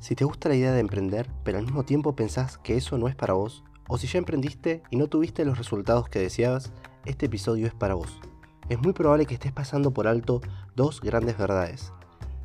Si 0.00 0.14
te 0.14 0.24
gusta 0.24 0.48
la 0.48 0.54
idea 0.54 0.72
de 0.72 0.80
emprender, 0.80 1.28
pero 1.44 1.58
al 1.58 1.64
mismo 1.64 1.84
tiempo 1.84 2.16
pensás 2.16 2.56
que 2.56 2.74
eso 2.74 2.96
no 2.96 3.06
es 3.06 3.14
para 3.14 3.34
vos, 3.34 3.64
o 3.86 3.98
si 3.98 4.06
ya 4.06 4.18
emprendiste 4.18 4.82
y 4.90 4.96
no 4.96 5.08
tuviste 5.08 5.44
los 5.44 5.58
resultados 5.58 6.08
que 6.08 6.18
deseabas, 6.18 6.72
este 7.04 7.26
episodio 7.26 7.66
es 7.66 7.74
para 7.74 7.92
vos. 7.92 8.18
Es 8.70 8.80
muy 8.80 8.94
probable 8.94 9.26
que 9.26 9.34
estés 9.34 9.52
pasando 9.52 9.90
por 9.90 10.08
alto 10.08 10.40
dos 10.74 11.02
grandes 11.02 11.36
verdades. 11.36 11.92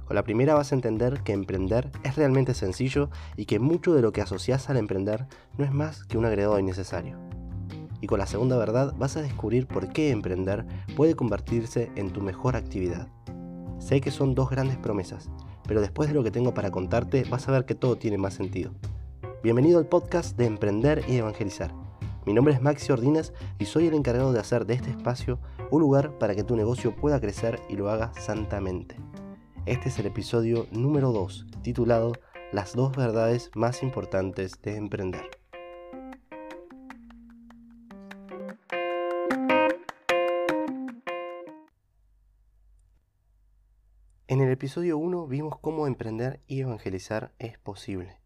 Con 0.06 0.16
la 0.16 0.24
primera 0.24 0.54
vas 0.54 0.74
a 0.74 0.76
entender 0.76 1.22
que 1.24 1.32
emprender 1.32 1.92
es 2.04 2.18
realmente 2.18 2.54
sencillo 2.54 3.10
y 3.38 3.46
que 3.46 3.60
mucho 3.60 3.94
de 3.94 4.02
lo 4.02 4.12
que 4.12 4.22
asocias 4.22 4.70
al 4.70 4.76
emprender 4.76 5.26
no 5.58 5.64
es 5.64 5.72
más 5.72 6.04
que 6.04 6.18
un 6.18 6.26
agregado 6.26 6.60
innecesario. 6.60 7.18
Y 8.02 8.08
con 8.08 8.20
la 8.20 8.28
segunda 8.28 8.58
verdad 8.58 8.94
vas 8.98 9.16
a 9.16 9.22
descubrir 9.22 9.66
por 9.66 9.94
qué 9.94 10.12
emprender 10.12 10.66
puede 10.98 11.16
convertirse 11.16 11.90
en 11.96 12.12
tu 12.12 12.20
mejor 12.22 12.58
actividad. 12.58 13.08
Sé 13.80 14.02
que 14.02 14.12
son 14.12 14.36
dos 14.36 14.50
grandes 14.50 14.78
promesas, 14.78 15.30
pero 15.68 15.82
después 15.82 16.10
de 16.10 16.16
lo 16.16 16.24
que 16.24 16.32
tengo 16.32 16.54
para 16.54 16.72
contarte 16.72 17.26
vas 17.30 17.48
a 17.48 17.52
ver 17.52 17.66
que 17.66 17.76
todo 17.76 17.98
tiene 17.98 18.18
más 18.18 18.34
sentido. 18.34 18.72
Bienvenido 19.44 19.80
al 19.80 19.88
podcast 19.88 20.38
de 20.38 20.46
Emprender 20.46 21.04
y 21.08 21.18
Evangelizar. 21.18 21.74
Mi 22.26 22.34
nombre 22.34 22.54
es 22.54 22.62
Maxi 22.62 22.92
Ordinas 22.92 23.34
y 23.60 23.66
soy 23.66 23.88
el 23.88 23.94
encargado 23.94 24.34
de 24.34 24.40
hacer 24.40 24.66
de 24.66 24.74
este 24.74 24.90
espacio 24.90 25.40
un 25.70 25.82
lugar 25.82 26.18
para 26.18 26.36
que 26.36 26.44
tu 26.44 26.56
negocio 26.56 26.96
pueda 26.96 27.20
crecer 27.20 27.60
y 27.70 27.76
lo 27.76 27.90
haga 27.90 28.12
santamente. 28.20 28.96
Este 29.66 29.90
es 29.90 30.00
el 30.00 30.08
episodio 30.08 30.68
número 30.72 31.12
2, 31.12 31.48
titulado 31.62 32.14
Las 32.52 32.74
dos 32.76 32.96
verdades 32.96 33.52
más 33.56 33.84
importantes 33.84 34.62
de 34.62 34.78
emprender. 34.78 35.35
En 44.28 44.42
el 44.42 44.50
episodio 44.50 44.98
1 44.98 45.28
vimos 45.28 45.60
cómo 45.60 45.86
emprender 45.86 46.42
y 46.48 46.62
evangelizar 46.62 47.36
es 47.38 47.60
posible. 47.60 48.20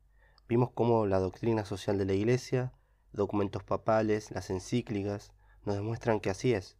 Vimos 0.47 0.69
cómo 0.71 1.05
la 1.05 1.19
doctrina 1.19 1.65
social 1.65 1.97
de 1.97 2.05
la 2.05 2.13
Iglesia, 2.13 2.71
documentos 3.11 3.65
papales, 3.65 4.31
las 4.31 4.49
encíclicas, 4.49 5.33
nos 5.65 5.75
demuestran 5.75 6.21
que 6.21 6.29
así 6.29 6.53
es. 6.53 6.77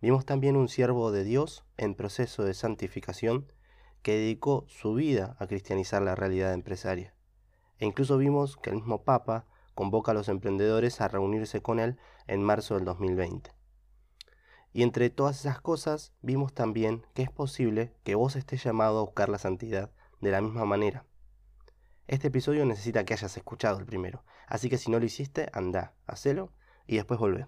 Vimos 0.00 0.24
también 0.24 0.56
un 0.56 0.68
siervo 0.68 1.12
de 1.12 1.22
Dios 1.22 1.66
en 1.76 1.94
proceso 1.94 2.44
de 2.44 2.54
santificación 2.54 3.52
que 4.00 4.12
dedicó 4.12 4.64
su 4.68 4.94
vida 4.94 5.36
a 5.38 5.46
cristianizar 5.46 6.00
la 6.00 6.14
realidad 6.14 6.54
empresaria. 6.54 7.14
E 7.78 7.84
incluso 7.84 8.16
vimos 8.16 8.56
que 8.56 8.70
el 8.70 8.76
mismo 8.76 9.04
Papa 9.04 9.44
convoca 9.74 10.12
a 10.12 10.14
los 10.14 10.30
emprendedores 10.30 11.02
a 11.02 11.08
reunirse 11.08 11.60
con 11.60 11.78
él 11.78 11.98
en 12.26 12.42
marzo 12.42 12.76
del 12.76 12.86
2020. 12.86 13.55
Y 14.76 14.82
entre 14.82 15.08
todas 15.08 15.40
esas 15.40 15.58
cosas 15.58 16.12
vimos 16.20 16.52
también 16.52 17.02
que 17.14 17.22
es 17.22 17.30
posible 17.30 17.94
que 18.04 18.14
vos 18.14 18.36
estés 18.36 18.62
llamado 18.62 18.98
a 18.98 19.04
buscar 19.04 19.30
la 19.30 19.38
santidad 19.38 19.90
de 20.20 20.30
la 20.30 20.42
misma 20.42 20.66
manera. 20.66 21.06
Este 22.08 22.28
episodio 22.28 22.66
necesita 22.66 23.02
que 23.06 23.14
hayas 23.14 23.34
escuchado 23.38 23.78
el 23.78 23.86
primero, 23.86 24.22
así 24.46 24.68
que 24.68 24.76
si 24.76 24.90
no 24.90 24.98
lo 24.98 25.06
hiciste, 25.06 25.48
anda, 25.54 25.94
hacelo 26.06 26.52
y 26.86 26.96
después 26.96 27.18
volvé. 27.18 27.46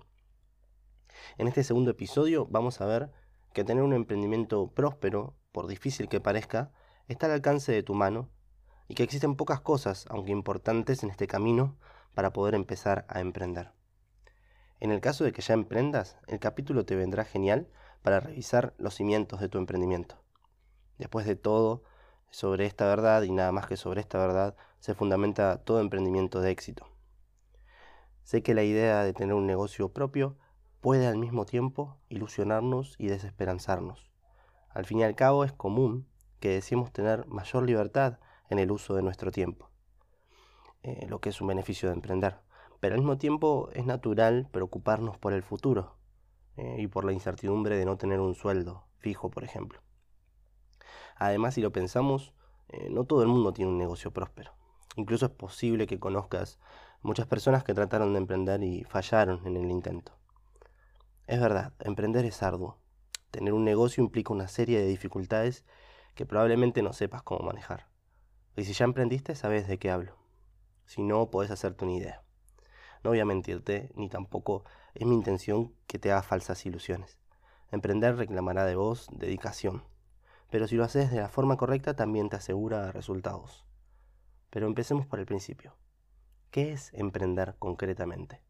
En 1.36 1.48
este 1.48 1.64
segundo 1.64 1.90
episodio 1.90 2.46
vamos 2.46 2.80
a 2.80 2.86
ver 2.86 3.10
que 3.52 3.62
tener 3.62 3.84
un 3.84 3.92
emprendimiento 3.92 4.72
próspero, 4.72 5.36
por 5.52 5.66
difícil 5.66 6.08
que 6.08 6.22
parezca, 6.22 6.72
está 7.08 7.26
al 7.26 7.32
alcance 7.32 7.72
de 7.72 7.82
tu 7.82 7.92
mano 7.92 8.30
y 8.88 8.94
que 8.94 9.02
existen 9.02 9.36
pocas 9.36 9.60
cosas, 9.60 10.06
aunque 10.08 10.32
importantes, 10.32 11.02
en 11.02 11.10
este 11.10 11.26
camino 11.26 11.76
para 12.14 12.32
poder 12.32 12.54
empezar 12.54 13.04
a 13.06 13.20
emprender. 13.20 13.77
En 14.80 14.92
el 14.92 15.00
caso 15.00 15.24
de 15.24 15.32
que 15.32 15.42
ya 15.42 15.54
emprendas, 15.54 16.16
el 16.28 16.38
capítulo 16.38 16.84
te 16.84 16.94
vendrá 16.94 17.24
genial 17.24 17.68
para 18.02 18.20
revisar 18.20 18.74
los 18.78 18.94
cimientos 18.94 19.40
de 19.40 19.48
tu 19.48 19.58
emprendimiento. 19.58 20.22
Después 20.98 21.26
de 21.26 21.34
todo, 21.34 21.82
sobre 22.30 22.66
esta 22.66 22.86
verdad 22.86 23.22
y 23.22 23.32
nada 23.32 23.50
más 23.50 23.66
que 23.66 23.76
sobre 23.76 24.00
esta 24.00 24.18
verdad 24.18 24.54
se 24.78 24.94
fundamenta 24.94 25.64
todo 25.64 25.80
emprendimiento 25.80 26.40
de 26.40 26.50
éxito. 26.50 26.86
Sé 28.22 28.42
que 28.42 28.54
la 28.54 28.62
idea 28.62 29.02
de 29.02 29.12
tener 29.14 29.34
un 29.34 29.46
negocio 29.46 29.92
propio 29.92 30.36
puede 30.80 31.08
al 31.08 31.16
mismo 31.16 31.44
tiempo 31.44 31.96
ilusionarnos 32.08 32.94
y 32.98 33.08
desesperanzarnos. 33.08 34.12
Al 34.68 34.84
fin 34.84 35.00
y 35.00 35.04
al 35.04 35.16
cabo 35.16 35.44
es 35.44 35.52
común 35.52 36.06
que 36.38 36.50
deseemos 36.50 36.92
tener 36.92 37.26
mayor 37.26 37.64
libertad 37.64 38.18
en 38.48 38.60
el 38.60 38.70
uso 38.70 38.94
de 38.94 39.02
nuestro 39.02 39.32
tiempo, 39.32 39.70
eh, 40.82 41.06
lo 41.08 41.20
que 41.20 41.30
es 41.30 41.40
un 41.40 41.48
beneficio 41.48 41.88
de 41.88 41.96
emprender 41.96 42.47
pero 42.80 42.94
al 42.94 43.00
mismo 43.00 43.18
tiempo 43.18 43.70
es 43.74 43.84
natural 43.84 44.48
preocuparnos 44.50 45.18
por 45.18 45.32
el 45.32 45.42
futuro 45.42 45.96
eh, 46.56 46.76
y 46.78 46.86
por 46.86 47.04
la 47.04 47.12
incertidumbre 47.12 47.76
de 47.76 47.84
no 47.84 47.96
tener 47.96 48.20
un 48.20 48.34
sueldo 48.34 48.86
fijo, 48.98 49.30
por 49.30 49.44
ejemplo. 49.44 49.80
Además, 51.16 51.54
si 51.54 51.60
lo 51.60 51.72
pensamos, 51.72 52.32
eh, 52.68 52.88
no 52.90 53.04
todo 53.04 53.22
el 53.22 53.28
mundo 53.28 53.52
tiene 53.52 53.70
un 53.70 53.78
negocio 53.78 54.12
próspero. 54.12 54.52
Incluso 54.96 55.26
es 55.26 55.32
posible 55.32 55.86
que 55.86 55.98
conozcas 55.98 56.58
muchas 57.02 57.26
personas 57.26 57.64
que 57.64 57.74
trataron 57.74 58.12
de 58.12 58.18
emprender 58.18 58.62
y 58.62 58.84
fallaron 58.84 59.46
en 59.46 59.56
el 59.56 59.70
intento. 59.70 60.12
Es 61.26 61.40
verdad, 61.40 61.72
emprender 61.80 62.24
es 62.24 62.42
arduo. 62.42 62.78
Tener 63.30 63.52
un 63.52 63.64
negocio 63.64 64.02
implica 64.02 64.32
una 64.32 64.48
serie 64.48 64.80
de 64.80 64.86
dificultades 64.86 65.64
que 66.14 66.26
probablemente 66.26 66.82
no 66.82 66.92
sepas 66.92 67.22
cómo 67.22 67.44
manejar. 67.44 67.86
Y 68.56 68.64
si 68.64 68.72
ya 68.72 68.84
emprendiste, 68.84 69.34
sabes 69.34 69.68
de 69.68 69.78
qué 69.78 69.90
hablo. 69.90 70.16
Si 70.86 71.02
no, 71.02 71.30
podés 71.30 71.50
hacerte 71.50 71.84
una 71.84 71.94
idea. 71.94 72.22
No 73.04 73.10
voy 73.10 73.20
a 73.20 73.24
mentirte, 73.24 73.90
ni 73.94 74.08
tampoco 74.08 74.64
es 74.94 75.06
mi 75.06 75.14
intención 75.14 75.72
que 75.86 75.98
te 75.98 76.10
haga 76.10 76.22
falsas 76.22 76.66
ilusiones. 76.66 77.18
Emprender 77.70 78.16
reclamará 78.16 78.64
de 78.64 78.76
vos 78.76 79.08
dedicación, 79.12 79.84
pero 80.50 80.66
si 80.66 80.76
lo 80.76 80.84
haces 80.84 81.10
de 81.10 81.20
la 81.20 81.28
forma 81.28 81.56
correcta 81.56 81.94
también 81.94 82.28
te 82.28 82.36
asegura 82.36 82.92
resultados. 82.92 83.64
Pero 84.50 84.66
empecemos 84.66 85.06
por 85.06 85.20
el 85.20 85.26
principio. 85.26 85.74
¿Qué 86.50 86.72
es 86.72 86.92
emprender 86.94 87.56
concretamente? 87.58 88.40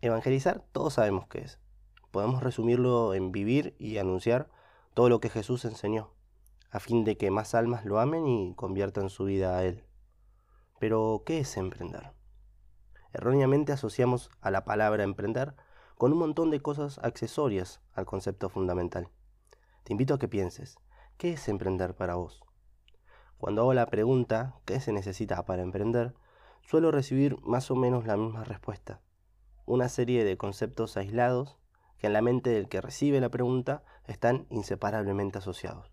Evangelizar 0.00 0.64
todos 0.72 0.94
sabemos 0.94 1.26
qué 1.28 1.40
es. 1.40 1.58
Podemos 2.10 2.42
resumirlo 2.42 3.14
en 3.14 3.32
vivir 3.32 3.76
y 3.78 3.98
anunciar 3.98 4.48
todo 4.94 5.08
lo 5.08 5.20
que 5.20 5.28
Jesús 5.28 5.64
enseñó, 5.64 6.10
a 6.70 6.80
fin 6.80 7.04
de 7.04 7.16
que 7.16 7.30
más 7.30 7.54
almas 7.54 7.84
lo 7.84 8.00
amen 8.00 8.26
y 8.26 8.54
conviertan 8.54 9.10
su 9.10 9.24
vida 9.24 9.58
a 9.58 9.64
Él. 9.64 9.84
Pero, 10.78 11.22
¿qué 11.26 11.40
es 11.40 11.56
emprender? 11.56 12.12
Erróneamente 13.14 13.70
asociamos 13.70 14.28
a 14.40 14.50
la 14.50 14.64
palabra 14.64 15.04
emprender 15.04 15.54
con 15.96 16.12
un 16.12 16.18
montón 16.18 16.50
de 16.50 16.60
cosas 16.60 16.98
accesorias 16.98 17.80
al 17.92 18.06
concepto 18.06 18.48
fundamental. 18.48 19.08
Te 19.84 19.92
invito 19.92 20.14
a 20.14 20.18
que 20.18 20.26
pienses, 20.26 20.78
¿qué 21.16 21.34
es 21.34 21.48
emprender 21.48 21.94
para 21.94 22.16
vos? 22.16 22.42
Cuando 23.38 23.62
hago 23.62 23.72
la 23.72 23.86
pregunta, 23.86 24.56
¿qué 24.64 24.80
se 24.80 24.92
necesita 24.92 25.44
para 25.44 25.62
emprender? 25.62 26.14
Suelo 26.62 26.90
recibir 26.90 27.40
más 27.42 27.70
o 27.70 27.76
menos 27.76 28.04
la 28.04 28.16
misma 28.16 28.42
respuesta. 28.42 29.00
Una 29.64 29.88
serie 29.88 30.24
de 30.24 30.36
conceptos 30.36 30.96
aislados 30.96 31.56
que 31.98 32.08
en 32.08 32.14
la 32.14 32.22
mente 32.22 32.50
del 32.50 32.68
que 32.68 32.80
recibe 32.80 33.20
la 33.20 33.28
pregunta 33.28 33.84
están 34.08 34.48
inseparablemente 34.50 35.38
asociados. 35.38 35.92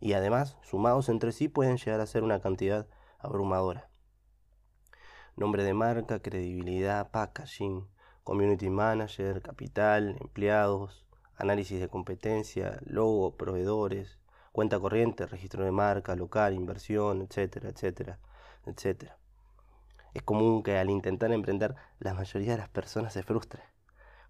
Y 0.00 0.14
además, 0.14 0.56
sumados 0.62 1.10
entre 1.10 1.32
sí, 1.32 1.48
pueden 1.48 1.76
llegar 1.76 2.00
a 2.00 2.06
ser 2.06 2.22
una 2.22 2.40
cantidad 2.40 2.86
abrumadora 3.18 3.87
nombre 5.38 5.62
de 5.62 5.72
marca, 5.72 6.18
credibilidad, 6.18 7.12
packaging, 7.12 7.86
community 8.24 8.70
manager, 8.70 9.40
capital, 9.40 10.16
empleados, 10.20 11.06
análisis 11.36 11.78
de 11.80 11.88
competencia, 11.88 12.80
logo, 12.84 13.36
proveedores, 13.36 14.18
cuenta 14.50 14.80
corriente, 14.80 15.26
registro 15.26 15.64
de 15.64 15.70
marca, 15.70 16.16
local, 16.16 16.54
inversión, 16.54 17.22
etcétera, 17.22 17.68
etcétera, 17.68 18.18
etcétera. 18.66 19.16
Es 20.12 20.22
común 20.22 20.64
que 20.64 20.76
al 20.76 20.90
intentar 20.90 21.30
emprender 21.30 21.76
la 22.00 22.14
mayoría 22.14 22.52
de 22.52 22.58
las 22.58 22.68
personas 22.68 23.12
se 23.12 23.22
frustre. 23.22 23.62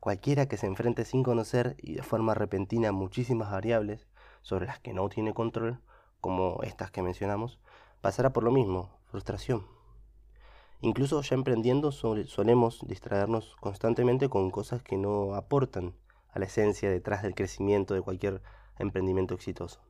Cualquiera 0.00 0.46
que 0.46 0.58
se 0.58 0.66
enfrente 0.66 1.06
sin 1.06 1.22
conocer 1.22 1.74
y 1.78 1.94
de 1.94 2.02
forma 2.02 2.34
repentina 2.34 2.92
muchísimas 2.92 3.50
variables 3.50 4.06
sobre 4.42 4.66
las 4.66 4.78
que 4.78 4.92
no 4.92 5.08
tiene 5.08 5.32
control, 5.32 5.80
como 6.20 6.60
estas 6.62 6.90
que 6.90 7.00
mencionamos, 7.00 7.58
pasará 8.02 8.34
por 8.34 8.44
lo 8.44 8.50
mismo, 8.50 8.90
frustración. 9.10 9.77
Incluso 10.80 11.20
ya 11.22 11.34
emprendiendo 11.34 11.90
solemos 11.90 12.86
distraernos 12.86 13.56
constantemente 13.56 14.28
con 14.28 14.50
cosas 14.50 14.82
que 14.82 14.96
no 14.96 15.34
aportan 15.34 15.94
a 16.30 16.38
la 16.38 16.44
esencia 16.44 16.88
detrás 16.88 17.22
del 17.22 17.34
crecimiento 17.34 17.94
de 17.94 18.02
cualquier 18.02 18.42
emprendimiento 18.78 19.34
exitoso. 19.34 19.80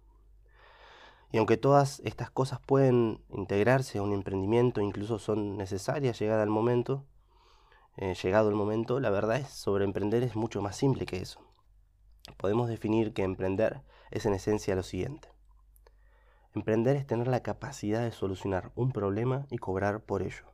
Y 1.30 1.36
aunque 1.36 1.58
todas 1.58 2.00
estas 2.04 2.30
cosas 2.30 2.58
pueden 2.60 3.22
integrarse 3.28 3.98
a 3.98 4.02
un 4.02 4.14
emprendimiento, 4.14 4.80
incluso 4.80 5.18
son 5.18 5.58
necesarias 5.58 6.18
llegada 6.18 6.42
al 6.42 6.48
momento, 6.48 7.04
eh, 7.98 8.14
llegado 8.14 8.48
el 8.48 8.54
momento, 8.54 8.98
la 8.98 9.10
verdad 9.10 9.36
es 9.36 9.48
sobre 9.48 9.84
emprender 9.84 10.22
es 10.22 10.36
mucho 10.36 10.62
más 10.62 10.76
simple 10.76 11.04
que 11.04 11.20
eso. 11.20 11.40
Podemos 12.38 12.68
definir 12.68 13.12
que 13.12 13.24
emprender 13.24 13.82
es 14.10 14.24
en 14.24 14.32
esencia 14.32 14.74
lo 14.74 14.82
siguiente. 14.82 15.28
Emprender 16.54 16.96
es 16.96 17.06
tener 17.06 17.28
la 17.28 17.42
capacidad 17.42 18.02
de 18.02 18.12
solucionar 18.12 18.72
un 18.74 18.92
problema 18.92 19.46
y 19.50 19.58
cobrar 19.58 20.00
por 20.00 20.22
ello. 20.22 20.44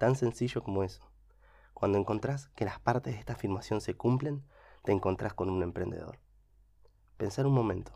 Tan 0.00 0.16
sencillo 0.16 0.62
como 0.62 0.82
eso. 0.82 1.02
Cuando 1.74 1.98
encontrás 1.98 2.48
que 2.56 2.64
las 2.64 2.80
partes 2.80 3.12
de 3.12 3.20
esta 3.20 3.34
afirmación 3.34 3.82
se 3.82 3.98
cumplen, 3.98 4.42
te 4.82 4.92
encontrás 4.92 5.34
con 5.34 5.50
un 5.50 5.62
emprendedor. 5.62 6.18
Pensar 7.18 7.46
un 7.46 7.52
momento. 7.52 7.92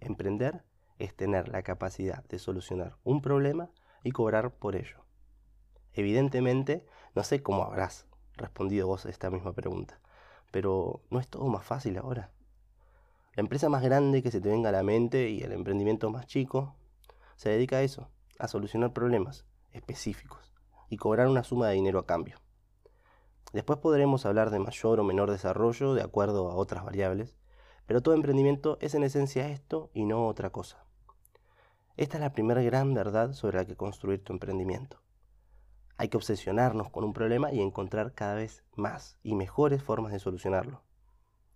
Emprender 0.00 0.64
es 0.98 1.14
tener 1.14 1.48
la 1.48 1.62
capacidad 1.62 2.24
de 2.24 2.40
solucionar 2.40 2.96
un 3.04 3.22
problema 3.22 3.70
y 4.02 4.10
cobrar 4.10 4.56
por 4.56 4.74
ello. 4.74 5.04
Evidentemente, 5.92 6.84
no 7.14 7.22
sé 7.22 7.44
cómo 7.44 7.62
habrás 7.62 8.08
respondido 8.32 8.88
vos 8.88 9.06
a 9.06 9.10
esta 9.10 9.30
misma 9.30 9.52
pregunta, 9.52 10.00
pero 10.50 11.00
¿no 11.10 11.20
es 11.20 11.28
todo 11.28 11.46
más 11.46 11.64
fácil 11.64 11.96
ahora? 11.96 12.32
La 13.36 13.42
empresa 13.42 13.68
más 13.68 13.84
grande 13.84 14.24
que 14.24 14.32
se 14.32 14.40
te 14.40 14.48
venga 14.48 14.70
a 14.70 14.72
la 14.72 14.82
mente 14.82 15.30
y 15.30 15.44
el 15.44 15.52
emprendimiento 15.52 16.10
más 16.10 16.26
chico 16.26 16.74
se 17.36 17.50
dedica 17.50 17.76
a 17.76 17.82
eso, 17.82 18.10
a 18.40 18.48
solucionar 18.48 18.92
problemas 18.92 19.44
específicos 19.70 20.49
y 20.90 20.98
cobrar 20.98 21.28
una 21.28 21.44
suma 21.44 21.68
de 21.68 21.74
dinero 21.74 21.98
a 21.98 22.06
cambio. 22.06 22.36
Después 23.52 23.78
podremos 23.78 24.26
hablar 24.26 24.50
de 24.50 24.58
mayor 24.58 25.00
o 25.00 25.04
menor 25.04 25.30
desarrollo 25.30 25.94
de 25.94 26.02
acuerdo 26.02 26.50
a 26.50 26.54
otras 26.54 26.84
variables, 26.84 27.36
pero 27.86 28.02
todo 28.02 28.14
emprendimiento 28.14 28.76
es 28.80 28.94
en 28.94 29.04
esencia 29.04 29.48
esto 29.48 29.90
y 29.94 30.04
no 30.04 30.26
otra 30.26 30.50
cosa. 30.50 30.84
Esta 31.96 32.18
es 32.18 32.20
la 32.20 32.32
primera 32.32 32.62
gran 32.62 32.92
verdad 32.94 33.32
sobre 33.32 33.58
la 33.58 33.64
que 33.64 33.76
construir 33.76 34.22
tu 34.22 34.32
emprendimiento. 34.32 35.00
Hay 35.96 36.08
que 36.08 36.16
obsesionarnos 36.16 36.90
con 36.90 37.04
un 37.04 37.12
problema 37.12 37.52
y 37.52 37.60
encontrar 37.60 38.14
cada 38.14 38.34
vez 38.34 38.64
más 38.74 39.18
y 39.22 39.34
mejores 39.34 39.82
formas 39.82 40.12
de 40.12 40.18
solucionarlo. 40.18 40.82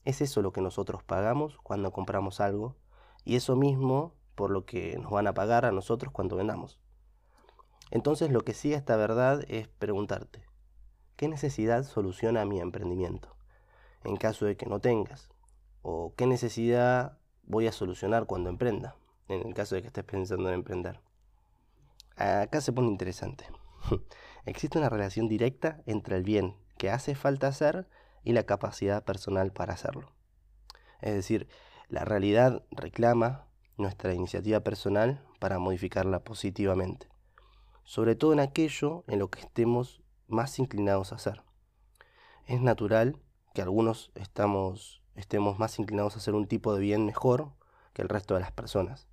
Es 0.05 0.21
eso 0.21 0.43
lo 0.43 0.53
que 0.53 0.61
nosotros 0.61 1.03
pagamos 1.03 1.57
cuando 1.63 1.93
compramos 1.93 2.41
algo 2.41 2.77
y 3.25 3.37
eso 3.37 3.57
mismo 3.57 4.15
por 4.35 4.51
lo 4.51 4.65
que 4.67 4.99
nos 4.99 5.11
van 5.13 5.27
a 5.27 5.35
pagar 5.35 5.65
a 5.65 5.73
nosotros 5.73 6.13
cuando 6.13 6.37
vendamos. 6.37 6.79
Entonces 7.95 8.33
lo 8.33 8.41
que 8.41 8.55
sigue 8.55 8.75
esta 8.75 8.97
verdad 8.97 9.45
es 9.47 9.69
preguntarte, 9.69 10.45
¿qué 11.15 11.29
necesidad 11.29 11.85
soluciona 11.85 12.45
mi 12.45 12.59
emprendimiento? 12.59 13.37
En 14.03 14.17
caso 14.17 14.47
de 14.47 14.57
que 14.57 14.67
no 14.67 14.81
tengas. 14.81 15.31
¿O 15.83 16.13
qué 16.17 16.27
necesidad 16.27 17.19
voy 17.45 17.69
a 17.69 17.73
solucionar 17.73 18.27
cuando 18.27 18.51
emprenda? 18.51 18.97
En 19.29 19.47
el 19.47 19.55
caso 19.55 19.77
de 19.77 19.83
que 19.83 19.87
estés 19.87 20.03
pensando 20.03 20.49
en 20.49 20.57
emprender. 20.57 20.99
Acá 22.17 22.61
se 22.61 22.73
pone 22.73 22.89
interesante. 22.89 23.47
Existe 24.45 24.77
una 24.77 24.89
relación 24.89 25.29
directa 25.29 25.81
entre 25.87 26.17
el 26.17 26.25
bien 26.25 26.57
que 26.77 26.91
hace 26.91 27.15
falta 27.15 27.47
hacer 27.47 27.89
y 28.25 28.33
la 28.33 28.43
capacidad 28.43 29.05
personal 29.05 29.53
para 29.53 29.75
hacerlo. 29.75 30.11
Es 31.01 31.15
decir, 31.15 31.47
la 31.89 32.05
realidad 32.05 32.65
reclama 32.73 33.47
nuestra 33.77 34.15
iniciativa 34.15 34.61
personal 34.61 35.25
para 35.39 35.61
modificarla 35.61 36.25
positivamente 36.25 37.14
sobre 37.85 38.17
todo 38.17 38.33
en 38.33 38.41
aquello 38.41 39.05
en 39.07 39.19
lo 39.19 39.31
que 39.31 39.41
estemos 39.41 40.03
más 40.27 40.59
inclinados 40.59 41.13
a 41.13 41.17
hacer. 41.17 41.43
Es 42.47 42.61
natural 42.61 43.17
que 43.55 43.63
algunos 43.63 44.11
estemos 44.15 45.59
más 45.59 45.79
inclinados 45.79 46.15
a 46.15 46.19
hacer 46.19 46.35
un 46.35 46.47
tipo 46.47 46.75
de 46.75 46.81
bien 46.81 47.07
mejor 47.07 47.53
que 47.93 48.03
el 48.03 48.09
resto 48.09 48.35
de 48.35 48.41
las 48.41 48.53
personas. 48.53 49.07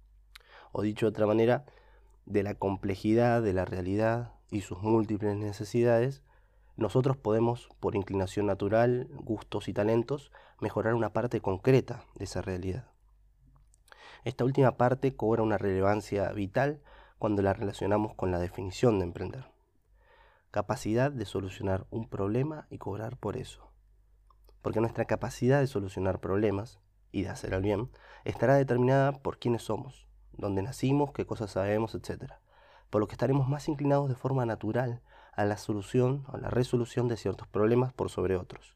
O 0.71 0.81
dicho 0.81 1.06
de 1.06 1.12
otra 1.12 1.27
manera, 1.27 1.65
de 2.25 2.44
la 2.44 2.56
complejidad 2.56 3.41
de 3.41 3.53
la 3.53 3.65
realidad 3.65 4.33
y 4.50 4.62
sus 4.62 4.81
múltiples 4.81 5.35
necesidades, 5.38 6.24
nosotros 6.77 7.17
podemos, 7.17 7.69
por 7.79 7.95
inclinación 7.95 8.45
natural, 8.47 9.07
gustos 9.12 9.67
y 9.67 9.74
talentos, 9.74 10.31
mejorar 10.59 10.95
una 10.95 11.13
parte 11.13 11.41
concreta 11.41 12.06
de 12.15 12.25
esa 12.25 12.41
realidad. 12.41 12.88
Esta 14.24 14.45
última 14.45 14.77
parte 14.77 15.15
cobra 15.15 15.44
una 15.44 15.57
relevancia 15.57 16.31
vital 16.31 16.81
cuando 17.21 17.44
la 17.44 17.53
relacionamos 17.53 18.15
con 18.15 18.31
la 18.31 18.39
definición 18.39 18.97
de 18.97 19.06
emprender. 19.06 19.45
Capacidad 20.50 21.12
de 21.12 21.25
solucionar 21.25 21.85
un 21.91 22.09
problema 22.09 22.65
y 22.71 22.79
cobrar 22.79 23.15
por 23.15 23.38
eso. 23.38 23.71
Porque 24.63 24.81
nuestra 24.81 25.06
capacidad 25.06 25.59
de 25.59 25.68
solucionar 25.68 26.19
problemas 26.19 26.79
y 27.12 27.21
de 27.21 27.29
hacer 27.29 27.53
el 27.53 27.62
bien 27.62 27.91
estará 28.25 28.56
determinada 28.56 29.12
por 29.21 29.38
quiénes 29.38 29.62
somos, 29.62 30.07
dónde 30.31 30.63
nacimos, 30.63 31.12
qué 31.12 31.27
cosas 31.27 31.51
sabemos, 31.51 31.94
etc. 31.94 32.33
Por 32.89 33.01
lo 33.01 33.07
que 33.07 33.13
estaremos 33.13 33.47
más 33.47 33.67
inclinados 33.69 34.09
de 34.09 34.15
forma 34.15 34.47
natural 34.47 35.03
a 35.33 35.45
la 35.45 35.57
solución 35.57 36.25
o 36.33 36.38
la 36.38 36.50
resolución 36.50 37.07
de 37.07 37.17
ciertos 37.17 37.47
problemas 37.47 37.94
por 37.94 38.09
sobre 38.09 38.35
otros. 38.35 38.75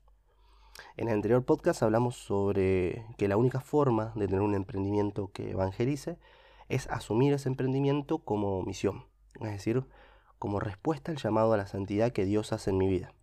En 0.98 1.08
el 1.08 1.16
anterior 1.16 1.44
podcast 1.46 1.82
hablamos 1.82 2.16
sobre 2.16 3.08
que 3.18 3.28
la 3.28 3.38
única 3.38 3.60
forma 3.60 4.12
de 4.14 4.28
tener 4.28 4.42
un 4.42 4.54
emprendimiento 4.54 5.32
que 5.34 5.50
evangelice 5.50 6.20
es 6.70 6.88
asumir 6.88 7.34
ese 7.34 7.50
emprendimiento 7.50 8.20
como 8.20 8.62
misión, 8.64 9.06
es 9.36 9.52
decir, 9.52 9.86
como 10.40 10.60
respuesta 10.60 11.12
al 11.12 11.18
llamado 11.18 11.54
a 11.54 11.58
la 11.58 11.68
santidad 11.68 12.12
que 12.12 12.26
Dios 12.26 12.54
hace 12.54 12.72
en 12.72 12.78
mi 12.78 12.88
vida. 12.88 13.14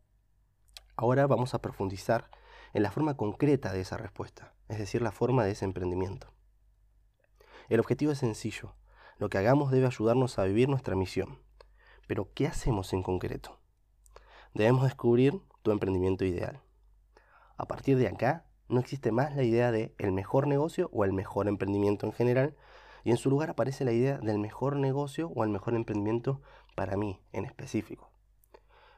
Ahora 0.96 1.26
vamos 1.26 1.54
a 1.54 1.60
profundizar 1.60 2.30
en 2.72 2.82
la 2.82 2.90
forma 2.90 3.16
concreta 3.16 3.72
de 3.72 3.80
esa 3.80 3.96
respuesta, 3.96 4.54
es 4.68 4.78
decir, 4.78 5.02
la 5.02 5.12
forma 5.12 5.44
de 5.44 5.52
ese 5.52 5.64
emprendimiento. 5.64 6.28
El 7.68 7.80
objetivo 7.80 8.12
es 8.12 8.18
sencillo, 8.18 8.74
lo 9.18 9.28
que 9.28 9.38
hagamos 9.38 9.70
debe 9.70 9.86
ayudarnos 9.86 10.38
a 10.38 10.44
vivir 10.44 10.68
nuestra 10.68 10.96
misión. 10.96 11.38
Pero, 12.06 12.32
¿qué 12.34 12.46
hacemos 12.46 12.92
en 12.92 13.02
concreto? 13.02 13.60
Debemos 14.54 14.84
descubrir 14.84 15.40
tu 15.62 15.70
emprendimiento 15.70 16.24
ideal. 16.24 16.60
A 17.56 17.66
partir 17.66 17.96
de 17.96 18.08
acá, 18.08 18.46
no 18.68 18.80
existe 18.80 19.12
más 19.12 19.36
la 19.36 19.44
idea 19.44 19.70
de 19.70 19.94
el 19.98 20.12
mejor 20.12 20.46
negocio 20.46 20.90
o 20.92 21.04
el 21.04 21.12
mejor 21.12 21.46
emprendimiento 21.48 22.06
en 22.06 22.12
general, 22.12 22.56
y 23.04 23.10
en 23.10 23.16
su 23.16 23.30
lugar 23.30 23.50
aparece 23.50 23.84
la 23.84 23.92
idea 23.92 24.18
del 24.18 24.38
mejor 24.38 24.76
negocio 24.76 25.28
o 25.34 25.44
el 25.44 25.50
mejor 25.50 25.74
emprendimiento 25.74 26.40
para 26.74 26.96
mí 26.96 27.20
en 27.32 27.44
específico. 27.44 28.10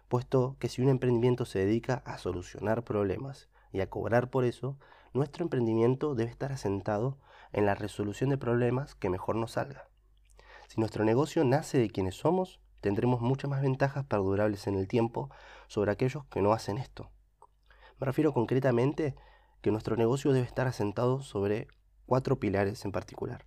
Puesto 0.08 0.56
que 0.58 0.68
si 0.68 0.82
un 0.82 0.88
emprendimiento 0.88 1.44
se 1.44 1.60
dedica 1.60 2.02
a 2.04 2.18
solucionar 2.18 2.84
problemas 2.84 3.48
y 3.72 3.80
a 3.80 3.88
cobrar 3.88 4.30
por 4.30 4.44
eso, 4.44 4.78
nuestro 5.12 5.44
emprendimiento 5.44 6.14
debe 6.14 6.30
estar 6.30 6.52
asentado 6.52 7.18
en 7.52 7.66
la 7.66 7.74
resolución 7.74 8.30
de 8.30 8.38
problemas 8.38 8.94
que 8.94 9.10
mejor 9.10 9.36
nos 9.36 9.52
salga. 9.52 9.88
Si 10.68 10.80
nuestro 10.80 11.04
negocio 11.04 11.44
nace 11.44 11.78
de 11.78 11.90
quienes 11.90 12.16
somos, 12.16 12.60
tendremos 12.80 13.20
muchas 13.20 13.50
más 13.50 13.62
ventajas 13.62 14.04
perdurables 14.04 14.66
en 14.66 14.76
el 14.76 14.88
tiempo 14.88 15.30
sobre 15.68 15.92
aquellos 15.92 16.24
que 16.26 16.42
no 16.42 16.52
hacen 16.52 16.78
esto. 16.78 17.10
Me 17.98 18.06
refiero 18.06 18.32
concretamente 18.32 19.14
que 19.62 19.70
nuestro 19.70 19.96
negocio 19.96 20.32
debe 20.32 20.46
estar 20.46 20.66
asentado 20.66 21.22
sobre 21.22 21.68
cuatro 22.06 22.38
pilares 22.38 22.84
en 22.84 22.92
particular 22.92 23.46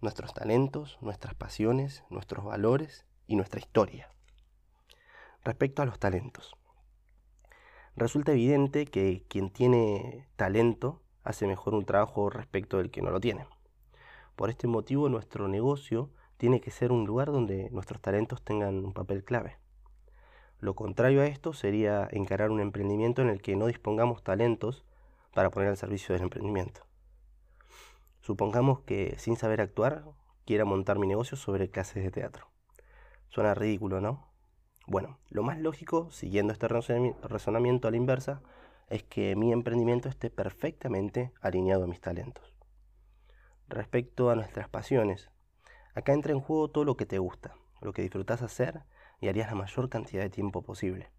nuestros 0.00 0.32
talentos, 0.32 0.98
nuestras 1.00 1.34
pasiones, 1.34 2.04
nuestros 2.10 2.44
valores 2.44 3.04
y 3.26 3.36
nuestra 3.36 3.60
historia. 3.60 4.10
Respecto 5.44 5.82
a 5.82 5.86
los 5.86 5.98
talentos. 5.98 6.56
Resulta 7.96 8.32
evidente 8.32 8.86
que 8.86 9.24
quien 9.28 9.50
tiene 9.50 10.26
talento 10.36 11.02
hace 11.22 11.46
mejor 11.46 11.74
un 11.74 11.84
trabajo 11.84 12.30
respecto 12.30 12.78
del 12.78 12.90
que 12.90 13.02
no 13.02 13.10
lo 13.10 13.20
tiene. 13.20 13.46
Por 14.36 14.48
este 14.48 14.66
motivo 14.66 15.08
nuestro 15.08 15.48
negocio 15.48 16.10
tiene 16.38 16.60
que 16.60 16.70
ser 16.70 16.92
un 16.92 17.04
lugar 17.04 17.30
donde 17.30 17.68
nuestros 17.70 18.00
talentos 18.00 18.42
tengan 18.42 18.84
un 18.84 18.94
papel 18.94 19.24
clave. 19.24 19.58
Lo 20.60 20.74
contrario 20.74 21.20
a 21.20 21.26
esto 21.26 21.52
sería 21.52 22.08
encarar 22.10 22.50
un 22.50 22.60
emprendimiento 22.60 23.22
en 23.22 23.28
el 23.28 23.42
que 23.42 23.56
no 23.56 23.66
dispongamos 23.66 24.22
talentos 24.22 24.84
para 25.34 25.50
poner 25.50 25.68
al 25.68 25.76
servicio 25.76 26.14
del 26.14 26.22
emprendimiento. 26.22 26.89
Supongamos 28.20 28.80
que 28.80 29.16
sin 29.18 29.36
saber 29.36 29.60
actuar 29.60 30.04
quiera 30.44 30.64
montar 30.64 30.98
mi 30.98 31.06
negocio 31.06 31.36
sobre 31.36 31.70
clases 31.70 32.04
de 32.04 32.10
teatro. 32.10 32.48
Suena 33.28 33.54
ridículo, 33.54 34.00
¿no? 34.00 34.30
Bueno, 34.86 35.18
lo 35.28 35.42
más 35.42 35.58
lógico, 35.58 36.10
siguiendo 36.10 36.52
este 36.52 36.68
razonamiento 36.68 37.88
a 37.88 37.90
la 37.90 37.96
inversa, 37.96 38.42
es 38.88 39.04
que 39.04 39.36
mi 39.36 39.52
emprendimiento 39.52 40.08
esté 40.08 40.30
perfectamente 40.30 41.32
alineado 41.40 41.84
a 41.84 41.86
mis 41.86 42.00
talentos. 42.00 42.56
Respecto 43.68 44.30
a 44.30 44.34
nuestras 44.34 44.68
pasiones, 44.68 45.30
acá 45.94 46.12
entra 46.12 46.32
en 46.32 46.40
juego 46.40 46.68
todo 46.70 46.84
lo 46.84 46.96
que 46.96 47.06
te 47.06 47.18
gusta, 47.18 47.54
lo 47.80 47.92
que 47.92 48.02
disfrutas 48.02 48.42
hacer 48.42 48.82
y 49.20 49.28
harías 49.28 49.48
la 49.48 49.54
mayor 49.54 49.88
cantidad 49.88 50.22
de 50.22 50.30
tiempo 50.30 50.62
posible. 50.62 51.12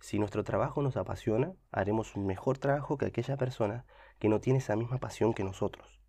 Si 0.00 0.18
nuestro 0.18 0.42
trabajo 0.42 0.82
nos 0.82 0.96
apasiona, 0.96 1.54
haremos 1.70 2.16
un 2.16 2.26
mejor 2.26 2.58
trabajo 2.58 2.98
que 2.98 3.06
aquella 3.06 3.36
persona 3.36 3.86
que 4.18 4.28
no 4.28 4.40
tiene 4.40 4.58
esa 4.58 4.76
misma 4.76 4.98
pasión 4.98 5.34
que 5.34 5.44
nosotros. 5.44 6.00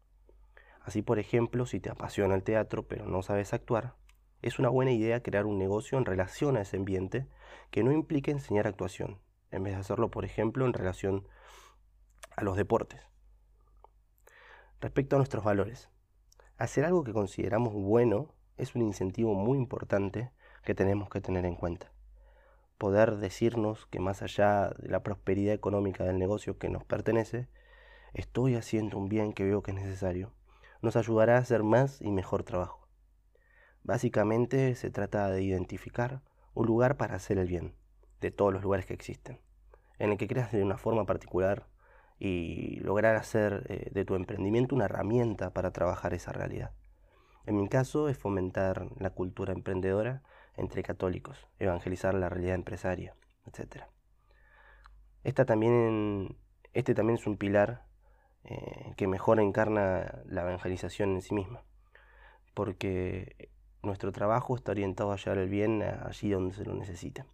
Así, 0.82 1.02
por 1.02 1.20
ejemplo, 1.20 1.66
si 1.66 1.80
te 1.80 1.90
apasiona 1.90 2.36
el 2.36 2.44
teatro 2.44 2.88
pero 2.88 3.06
no 3.06 3.22
sabes 3.22 3.54
actuar, 3.54 3.96
es 4.42 4.60
una 4.60 4.70
buena 4.70 4.92
idea 4.92 5.24
crear 5.24 5.46
un 5.46 5.58
negocio 5.58 5.98
en 5.98 6.06
relación 6.06 6.58
a 6.58 6.62
ese 6.62 6.78
ambiente 6.78 7.28
que 7.72 7.84
no 7.84 7.92
implique 7.92 8.32
enseñar 8.32 8.68
actuación, 8.68 9.20
en 9.52 9.64
vez 9.64 9.74
de 9.74 9.80
hacerlo, 9.80 10.12
por 10.12 10.26
ejemplo, 10.26 10.66
en 10.66 10.74
relación 10.74 11.28
a 12.36 12.44
los 12.44 12.56
deportes. 12.58 13.02
Respecto 14.82 15.16
a 15.16 15.20
nuestros 15.20 15.44
valores, 15.44 15.90
hacer 16.58 16.86
algo 16.86 17.04
que 17.04 17.14
consideramos 17.14 17.74
bueno 17.74 18.36
es 18.58 18.76
un 18.76 18.82
incentivo 18.82 19.34
muy 19.34 19.58
importante 19.58 20.32
que 20.64 20.76
tenemos 20.76 21.10
que 21.10 21.22
tener 21.22 21.46
en 21.46 21.56
cuenta 21.56 21.96
poder 22.78 23.18
decirnos 23.18 23.86
que 23.88 24.00
más 24.00 24.22
allá 24.22 24.70
de 24.78 24.90
la 24.90 25.04
prosperidad 25.04 25.54
económica 25.54 26.04
del 26.04 26.20
negocio 26.20 26.58
que 26.58 26.70
nos 26.70 26.84
pertenece, 26.84 27.48
estoy 28.16 28.56
haciendo 28.56 28.98
un 28.98 29.10
bien 29.10 29.34
que 29.34 29.44
veo 29.44 29.62
que 29.62 29.72
es 29.72 29.78
necesario, 29.78 30.34
nos 30.82 30.96
ayudará 30.96 31.36
a 31.36 31.42
hacer 31.42 31.64
más 31.64 32.02
y 32.02 32.12
mejor 32.12 32.44
trabajo. 32.44 32.88
Básicamente 33.84 34.74
se 34.76 34.90
trata 34.90 35.30
de 35.30 35.44
identificar 35.44 36.22
un 36.54 36.66
lugar 36.66 36.98
para 36.98 37.16
hacer 37.16 37.38
el 37.38 37.48
bien, 37.48 37.76
de 38.22 38.32
todos 38.32 38.54
los 38.54 38.64
lugares 38.64 38.86
que 38.86 38.94
existen, 38.94 39.42
en 40.00 40.12
el 40.12 40.18
que 40.18 40.28
creas 40.28 40.52
de 40.52 40.64
una 40.64 40.78
forma 40.78 41.06
particular 41.06 41.68
y 42.18 42.80
lograr 42.80 43.16
hacer 43.18 43.66
eh, 43.70 43.90
de 43.92 44.06
tu 44.06 44.16
emprendimiento 44.16 44.74
una 44.74 44.86
herramienta 44.86 45.52
para 45.52 45.72
trabajar 45.72 46.14
esa 46.14 46.32
realidad. 46.32 46.72
En 47.46 47.58
mi 47.58 47.68
caso 47.68 48.10
es 48.10 48.18
fomentar 48.18 48.88
la 48.98 49.10
cultura 49.10 49.54
emprendedora 49.54 50.24
entre 50.56 50.82
católicos, 50.82 51.48
evangelizar 51.60 52.14
la 52.14 52.30
realidad 52.30 52.56
empresaria, 52.56 53.16
etc. 53.46 53.84
Esta 55.24 55.44
este 56.74 56.94
también 56.96 57.18
es 57.18 57.28
un 57.28 57.38
pilar 57.38 57.85
eh, 58.46 58.94
que 58.98 59.08
mejor 59.08 59.40
encarna 59.40 60.24
la 60.26 60.42
evangelización 60.42 61.16
en 61.16 61.22
sí 61.22 61.34
misma, 61.34 61.64
porque 62.54 63.50
nuestro 63.84 64.12
trabajo 64.12 64.56
está 64.56 64.72
orientado 64.72 65.12
a 65.12 65.18
llevar 65.18 65.38
el 65.38 65.50
bien 65.50 65.82
allí 65.82 66.30
donde 66.30 66.56
se 66.56 66.66
lo 66.66 66.74
necesita, 66.74 67.26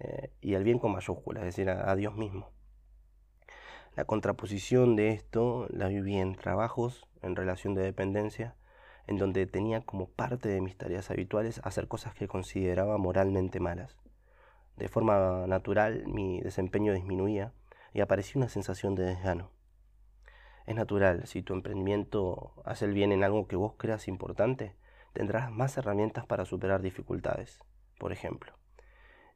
eh, 0.00 0.30
y 0.40 0.54
al 0.54 0.64
bien 0.64 0.78
con 0.78 0.92
mayúsculas, 0.92 1.42
es 1.42 1.56
decir, 1.56 1.70
a 1.70 1.94
Dios 1.96 2.14
mismo. 2.16 2.50
La 3.96 4.04
contraposición 4.04 4.96
de 4.96 5.10
esto 5.10 5.68
la 5.70 5.86
viví 5.86 6.16
en 6.16 6.34
trabajos 6.34 7.06
en 7.22 7.36
relación 7.36 7.74
de 7.74 7.82
dependencia, 7.82 8.56
en 9.06 9.18
donde 9.18 9.46
tenía 9.46 9.82
como 9.82 10.08
parte 10.08 10.48
de 10.48 10.60
mis 10.60 10.76
tareas 10.76 11.12
habituales 11.12 11.60
hacer 11.62 11.86
cosas 11.86 12.12
que 12.14 12.26
consideraba 12.26 12.98
moralmente 12.98 13.60
malas. 13.60 13.96
De 14.76 14.88
forma 14.88 15.46
natural 15.46 16.08
mi 16.08 16.40
desempeño 16.40 16.92
disminuía 16.92 17.52
y 17.92 18.00
aparecía 18.00 18.40
una 18.40 18.48
sensación 18.48 18.96
de 18.96 19.04
desgano. 19.04 19.53
Es 20.66 20.74
natural, 20.74 21.26
si 21.26 21.42
tu 21.42 21.54
emprendimiento 21.54 22.54
hace 22.64 22.86
el 22.86 22.94
bien 22.94 23.12
en 23.12 23.24
algo 23.24 23.46
que 23.46 23.56
vos 23.56 23.74
creas 23.76 24.08
importante, 24.08 24.74
tendrás 25.12 25.50
más 25.50 25.76
herramientas 25.76 26.26
para 26.26 26.44
superar 26.44 26.82
dificultades, 26.82 27.60
por 27.98 28.12
ejemplo. 28.12 28.54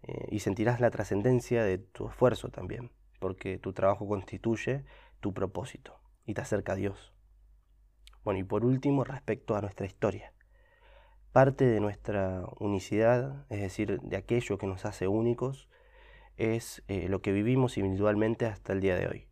Eh, 0.02 0.28
y 0.30 0.40
sentirás 0.40 0.80
la 0.80 0.90
trascendencia 0.90 1.64
de 1.64 1.78
tu 1.78 2.08
esfuerzo 2.08 2.48
también 2.50 2.90
porque 3.18 3.58
tu 3.58 3.72
trabajo 3.72 4.06
constituye 4.06 4.84
tu 5.20 5.34
propósito 5.34 5.98
y 6.26 6.34
te 6.34 6.40
acerca 6.40 6.72
a 6.72 6.76
Dios. 6.76 7.12
Bueno, 8.24 8.40
y 8.40 8.44
por 8.44 8.64
último, 8.64 9.04
respecto 9.04 9.56
a 9.56 9.60
nuestra 9.60 9.86
historia. 9.86 10.32
Parte 11.32 11.66
de 11.66 11.80
nuestra 11.80 12.44
unicidad, 12.58 13.46
es 13.48 13.60
decir, 13.60 14.00
de 14.00 14.16
aquello 14.16 14.58
que 14.58 14.66
nos 14.66 14.84
hace 14.84 15.08
únicos, 15.08 15.68
es 16.36 16.82
eh, 16.88 17.08
lo 17.08 17.20
que 17.20 17.32
vivimos 17.32 17.78
individualmente 17.78 18.46
hasta 18.46 18.72
el 18.72 18.80
día 18.80 18.96
de 18.96 19.08
hoy. 19.08 19.27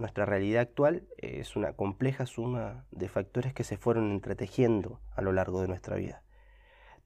Nuestra 0.00 0.24
realidad 0.24 0.62
actual 0.62 1.06
es 1.18 1.56
una 1.56 1.74
compleja 1.74 2.24
suma 2.24 2.86
de 2.90 3.06
factores 3.10 3.52
que 3.52 3.64
se 3.64 3.76
fueron 3.76 4.12
entretejiendo 4.12 4.98
a 5.14 5.20
lo 5.20 5.30
largo 5.30 5.60
de 5.60 5.68
nuestra 5.68 5.96
vida. 5.96 6.22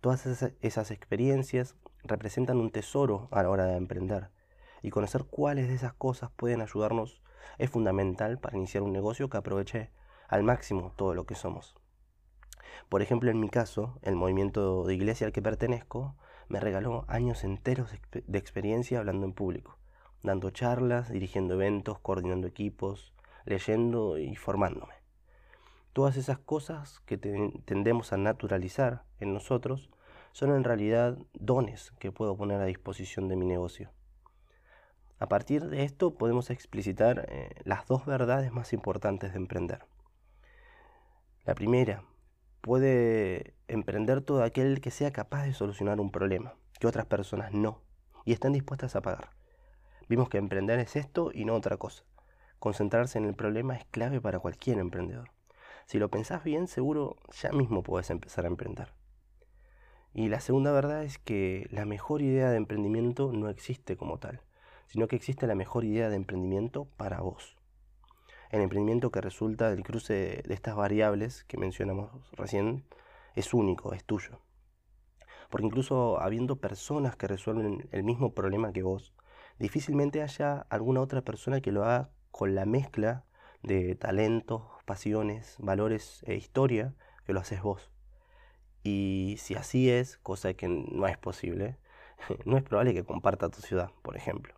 Todas 0.01 0.25
esas 0.61 0.91
experiencias 0.93 1.75
representan 2.05 2.59
un 2.59 2.71
tesoro 2.71 3.27
a 3.33 3.43
la 3.43 3.51
hora 3.51 3.65
de 3.65 3.79
emprender 3.79 4.31
y 4.81 4.91
conocer 4.91 5.25
cuáles 5.25 5.67
de 5.67 5.75
esas 5.75 5.93
cosas 5.93 6.31
pueden 6.37 6.61
ayudarnos 6.61 7.21
es 7.59 7.69
fundamental 7.69 8.39
para 8.39 8.57
iniciar 8.57 8.85
un 8.85 8.93
negocio 8.93 9.29
que 9.29 9.39
aproveche 9.39 9.91
al 10.29 10.45
máximo 10.45 10.93
todo 10.95 11.17
lo 11.17 11.27
que 11.27 11.35
somos. 11.35 11.75
Por 12.89 13.03
ejemplo, 13.03 13.29
en 13.29 13.41
mi 13.41 13.51
caso, 13.51 13.99
el 14.03 14.15
movimiento 14.15 14.85
de 14.85 14.95
iglesia 14.95 15.27
al 15.27 15.33
que 15.33 15.43
pertenezco 15.43 16.15
me 16.47 16.61
regaló 16.61 17.07
años 17.09 17.43
enteros 17.43 17.91
de 18.13 18.39
experiencia 18.39 19.01
hablando 19.01 19.27
en 19.27 19.33
público, 19.33 19.81
dando 20.25 20.51
charlas, 20.51 21.11
dirigiendo 21.11 21.55
eventos, 21.55 22.01
coordinando 22.01 22.49
equipos, 22.49 23.15
leyendo 23.45 24.19
y 24.19 24.35
formándome. 24.35 24.95
Todas 25.93 26.17
esas 26.17 26.39
cosas 26.39 27.01
que 27.07 27.19
tendemos 27.19 28.13
a 28.13 28.17
naturalizar 28.17 29.05
en 29.21 29.33
nosotros 29.33 29.91
son 30.33 30.51
en 30.57 30.65
realidad 30.65 31.17
dones 31.35 31.93
que 32.01 32.11
puedo 32.11 32.37
poner 32.37 32.61
a 32.61 32.65
disposición 32.65 33.29
de 33.29 33.37
mi 33.37 33.47
negocio. 33.47 33.93
A 35.21 35.29
partir 35.29 35.67
de 35.69 35.85
esto 35.85 36.17
podemos 36.17 36.51
explicitar 36.51 37.27
eh, 37.29 37.51
las 37.65 37.87
dos 37.87 38.05
verdades 38.05 38.51
más 38.51 38.73
importantes 38.73 39.33
de 39.33 39.39
emprender. 39.39 39.85
La 41.45 41.55
primera, 41.55 42.03
puede 42.63 43.55
emprender 43.69 44.23
todo 44.23 44.43
aquel 44.43 44.81
que 44.81 44.91
sea 44.91 45.13
capaz 45.13 45.45
de 45.45 45.53
solucionar 45.53 46.01
un 46.01 46.11
problema, 46.11 46.55
que 46.81 46.87
otras 46.87 47.05
personas 47.05 47.53
no, 47.53 47.83
y 48.25 48.33
están 48.33 48.55
dispuestas 48.55 48.97
a 48.97 49.03
pagar. 49.03 49.44
Vimos 50.09 50.29
que 50.29 50.39
emprender 50.39 50.79
es 50.79 50.97
esto 50.97 51.31
y 51.33 51.45
no 51.45 51.55
otra 51.55 51.77
cosa. 51.77 52.05
Concentrarse 52.59 53.19
en 53.19 53.25
el 53.25 53.35
problema 53.35 53.77
es 53.77 53.85
clave 53.87 54.21
para 54.21 54.39
cualquier 54.39 54.79
emprendedor. 54.79 55.31
Si 55.87 55.99
lo 55.99 56.11
pensás 56.11 56.45
bien, 56.45 56.67
seguro 56.67 57.17
ya 57.41 57.53
mismo 57.53 57.83
puedes 57.83 58.11
empezar 58.11 58.45
a 58.45 58.49
emprender. 58.49 58.93
Y 60.13 60.29
la 60.29 60.41
segunda 60.41 60.73
verdad 60.73 61.05
es 61.05 61.19
que 61.19 61.67
la 61.71 61.85
mejor 61.85 62.23
idea 62.23 62.51
de 62.51 62.57
emprendimiento 62.57 63.33
no 63.33 63.49
existe 63.49 63.97
como 63.97 64.19
tal 64.19 64.41
sino 64.87 65.09
que 65.09 65.17
existe 65.17 65.47
la 65.47 65.55
mejor 65.55 65.85
idea 65.85 66.09
de 66.09 66.17
emprendimiento 66.17 66.87
para 66.97 67.21
vos. 67.21 67.57
El 68.51 68.61
emprendimiento 68.61 69.11
que 69.11 69.21
resulta 69.21 69.71
del 69.71 69.83
cruce 69.83 70.43
de 70.47 70.55
estas 70.55 70.77
variables 70.77 71.45
que 71.45 71.59
mencionamos 71.59 72.11
recién 72.33 72.85
es 73.35 73.53
único, 73.53 73.93
es 73.93 74.05
tuyo. 74.05 74.39
Porque 75.51 75.67
incluso 75.67 76.21
habiendo 76.21 76.57
personas 76.57 77.17
que 77.17 77.27
resuelven 77.27 77.89
el 77.91 78.05
mismo 78.05 78.35
problema 78.35 78.73
que 78.73 78.83
vos, 78.83 79.13
difícilmente 79.59 80.23
haya 80.23 80.67
alguna 80.71 81.01
otra 81.01 81.23
persona 81.23 81.61
que 81.61 81.73
lo 81.73 81.85
haga 81.85 82.11
con 82.31 82.55
la 82.55 82.67
mezcla 82.67 83.25
de 83.63 83.95
talentos, 83.95 84.63
pasiones, 84.85 85.57
valores 85.59 86.23
e 86.27 86.35
historia 86.35 86.95
que 87.25 87.33
lo 87.33 87.41
haces 87.41 87.63
vos. 87.63 87.91
Y 88.83 89.37
si 89.39 89.55
así 89.55 89.91
es, 89.91 90.19
cosa 90.19 90.55
que 90.55 90.69
no 90.69 91.07
es 91.07 91.17
posible, 91.17 91.79
no 92.45 92.57
es 92.57 92.63
probable 92.63 92.95
que 92.95 93.05
comparta 93.05 93.49
tu 93.49 93.61
ciudad, 93.61 93.91
por 94.03 94.17
ejemplo. 94.17 94.55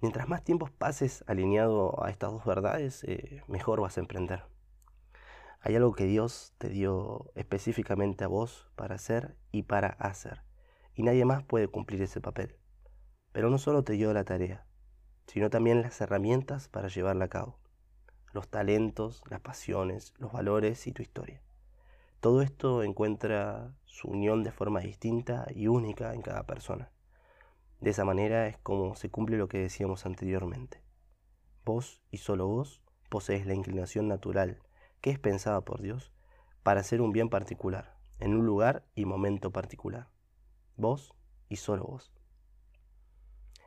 Mientras 0.00 0.28
más 0.28 0.42
tiempo 0.42 0.68
pases 0.78 1.22
alineado 1.26 2.02
a 2.02 2.08
estas 2.08 2.32
dos 2.32 2.46
verdades, 2.46 3.04
eh, 3.04 3.42
mejor 3.48 3.82
vas 3.82 3.98
a 3.98 4.00
emprender. 4.00 4.44
Hay 5.60 5.76
algo 5.76 5.92
que 5.92 6.04
Dios 6.04 6.54
te 6.56 6.70
dio 6.70 7.30
específicamente 7.34 8.24
a 8.24 8.28
vos 8.28 8.70
para 8.76 8.94
hacer 8.94 9.36
y 9.52 9.64
para 9.64 9.88
hacer, 9.88 10.42
y 10.94 11.02
nadie 11.02 11.26
más 11.26 11.44
puede 11.44 11.68
cumplir 11.68 12.00
ese 12.00 12.22
papel. 12.22 12.59
Pero 13.32 13.50
no 13.50 13.58
solo 13.58 13.84
te 13.84 13.92
dio 13.92 14.12
la 14.12 14.24
tarea, 14.24 14.66
sino 15.26 15.50
también 15.50 15.82
las 15.82 16.00
herramientas 16.00 16.68
para 16.68 16.88
llevarla 16.88 17.26
a 17.26 17.28
cabo, 17.28 17.58
los 18.32 18.48
talentos, 18.48 19.22
las 19.28 19.40
pasiones, 19.40 20.14
los 20.18 20.32
valores 20.32 20.86
y 20.86 20.92
tu 20.92 21.02
historia. 21.02 21.42
Todo 22.20 22.42
esto 22.42 22.82
encuentra 22.82 23.72
su 23.84 24.08
unión 24.08 24.42
de 24.42 24.52
forma 24.52 24.80
distinta 24.80 25.46
y 25.54 25.68
única 25.68 26.12
en 26.12 26.22
cada 26.22 26.42
persona. 26.44 26.90
De 27.80 27.90
esa 27.90 28.04
manera 28.04 28.46
es 28.46 28.58
como 28.58 28.94
se 28.94 29.10
cumple 29.10 29.38
lo 29.38 29.48
que 29.48 29.58
decíamos 29.58 30.04
anteriormente. 30.04 30.82
Vos 31.64 32.02
y 32.10 32.18
solo 32.18 32.46
vos 32.46 32.82
posees 33.08 33.46
la 33.46 33.54
inclinación 33.54 34.08
natural 34.08 34.58
que 35.00 35.10
es 35.10 35.18
pensada 35.18 35.62
por 35.62 35.80
Dios 35.80 36.12
para 36.62 36.80
hacer 36.80 37.00
un 37.00 37.12
bien 37.12 37.30
particular, 37.30 37.96
en 38.18 38.34
un 38.34 38.44
lugar 38.44 38.84
y 38.94 39.06
momento 39.06 39.50
particular. 39.50 40.08
Vos 40.76 41.14
y 41.48 41.56
solo 41.56 41.84
vos. 41.84 42.12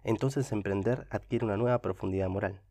Entonces 0.04 0.52
emprender 0.52 1.08
adquiere 1.10 1.46
una 1.46 1.58
nueva 1.58 1.82
profundidad 1.82 2.30
moral. 2.30 2.62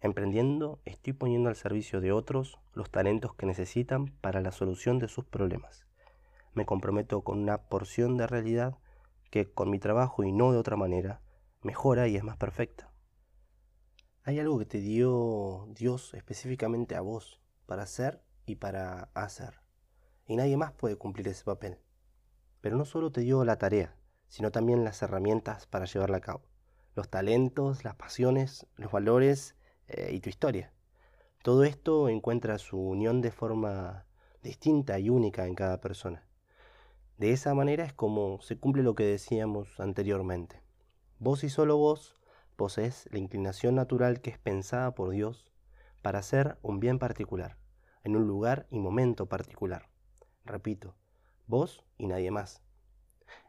Emprendiendo 0.00 0.80
estoy 0.84 1.12
poniendo 1.12 1.48
al 1.48 1.56
servicio 1.56 2.00
de 2.00 2.12
otros 2.12 2.58
los 2.72 2.90
talentos 2.90 3.34
que 3.34 3.46
necesitan 3.46 4.06
para 4.20 4.40
la 4.40 4.52
solución 4.52 4.98
de 4.98 5.08
sus 5.08 5.24
problemas. 5.24 5.86
Me 6.54 6.66
comprometo 6.66 7.22
con 7.22 7.38
una 7.38 7.68
porción 7.68 8.16
de 8.16 8.26
realidad 8.26 8.78
que 9.30 9.50
con 9.50 9.70
mi 9.70 9.78
trabajo 9.78 10.24
y 10.24 10.32
no 10.32 10.52
de 10.52 10.58
otra 10.58 10.76
manera, 10.76 11.20
mejora 11.62 12.08
y 12.08 12.16
es 12.16 12.24
más 12.24 12.36
perfecta. 12.36 12.90
Hay 14.24 14.38
algo 14.40 14.58
que 14.58 14.66
te 14.66 14.80
dio 14.80 15.68
Dios 15.70 16.14
específicamente 16.14 16.94
a 16.94 17.00
vos 17.00 17.40
para 17.66 17.82
hacer 17.82 18.22
y 18.46 18.56
para 18.56 19.10
hacer. 19.14 19.60
Y 20.26 20.36
nadie 20.36 20.56
más 20.56 20.72
puede 20.72 20.96
cumplir 20.96 21.28
ese 21.28 21.44
papel. 21.44 21.78
Pero 22.60 22.76
no 22.76 22.84
solo 22.84 23.12
te 23.12 23.20
dio 23.20 23.44
la 23.44 23.56
tarea, 23.58 23.96
sino 24.28 24.50
también 24.50 24.84
las 24.84 25.02
herramientas 25.02 25.66
para 25.66 25.86
llevarla 25.86 26.18
a 26.18 26.22
cabo. 26.22 26.42
Los 26.94 27.08
talentos, 27.08 27.84
las 27.84 27.94
pasiones, 27.94 28.66
los 28.76 28.92
valores 28.92 29.56
eh, 29.88 30.10
y 30.12 30.20
tu 30.20 30.28
historia. 30.28 30.72
Todo 31.42 31.64
esto 31.64 32.08
encuentra 32.08 32.58
su 32.58 32.78
unión 32.78 33.20
de 33.20 33.30
forma 33.30 34.04
distinta 34.42 34.98
y 34.98 35.08
única 35.08 35.46
en 35.46 35.54
cada 35.54 35.80
persona. 35.80 36.26
De 37.16 37.32
esa 37.32 37.54
manera 37.54 37.84
es 37.84 37.92
como 37.92 38.40
se 38.40 38.58
cumple 38.58 38.82
lo 38.82 38.94
que 38.94 39.04
decíamos 39.04 39.80
anteriormente. 39.80 40.62
Vos 41.18 41.42
y 41.42 41.48
solo 41.48 41.76
vos 41.76 42.14
posees 42.56 43.08
la 43.10 43.18
inclinación 43.18 43.74
natural 43.74 44.20
que 44.20 44.30
es 44.30 44.38
pensada 44.38 44.94
por 44.94 45.10
Dios 45.10 45.52
para 46.02 46.20
hacer 46.20 46.58
un 46.62 46.80
bien 46.80 46.98
particular, 46.98 47.56
en 48.04 48.16
un 48.16 48.26
lugar 48.26 48.66
y 48.70 48.78
momento 48.78 49.26
particular. 49.26 49.88
Repito, 50.44 50.94
vos 51.46 51.84
y 51.96 52.06
nadie 52.06 52.30
más. 52.30 52.62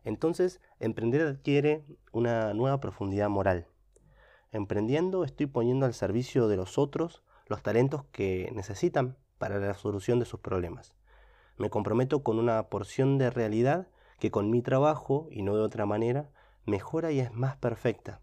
Entonces, 0.04 0.62
emprender 0.80 1.22
adquiere 1.22 1.84
una 2.12 2.54
nueva 2.54 2.80
profundidad 2.80 3.30
moral. 3.30 3.68
Emprendiendo 4.52 5.24
estoy 5.24 5.46
poniendo 5.46 5.86
al 5.86 5.94
servicio 5.94 6.48
de 6.48 6.58
los 6.58 6.78
otros 6.78 7.24
los 7.48 7.62
talentos 7.62 8.06
que 8.12 8.52
necesitan 8.54 9.18
para 9.38 9.60
la 9.60 9.74
solución 9.74 10.20
de 10.20 10.26
sus 10.26 10.40
problemas. 10.40 10.94
Me 11.58 11.70
comprometo 11.70 12.24
con 12.24 12.40
una 12.40 12.70
porción 12.70 13.18
de 13.18 13.30
realidad 13.30 13.88
que 14.20 14.32
con 14.32 14.50
mi 14.50 14.62
trabajo, 14.62 15.28
y 15.32 15.42
no 15.42 15.56
de 15.56 15.62
otra 15.62 15.86
manera, 15.86 16.30
mejora 16.66 17.12
y 17.12 17.20
es 17.20 17.34
más 17.34 17.58
perfecta. 17.58 18.22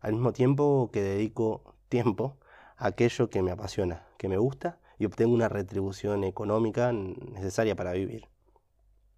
Al 0.00 0.12
mismo 0.12 0.32
tiempo 0.32 0.90
que 0.92 1.02
dedico 1.02 1.74
tiempo 1.88 2.38
a 2.76 2.86
aquello 2.88 3.28
que 3.28 3.42
me 3.42 3.50
apasiona, 3.50 4.06
que 4.16 4.28
me 4.28 4.38
gusta 4.38 4.78
y 4.98 5.04
obtengo 5.04 5.34
una 5.34 5.48
retribución 5.48 6.24
económica 6.24 6.92
necesaria 6.92 7.76
para 7.76 7.92
vivir. 7.92 8.28